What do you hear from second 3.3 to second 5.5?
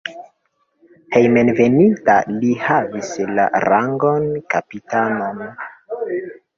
la rangon kapitano.